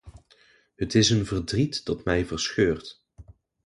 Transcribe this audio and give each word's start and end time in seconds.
Het 0.75 0.95
is 0.95 1.09
een 1.09 1.25
verdriet 1.25 1.85
dat 1.85 2.03
mij 2.03 2.25
verscheurt. 2.25 3.03